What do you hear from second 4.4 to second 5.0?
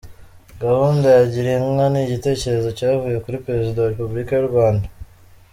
Rwanda.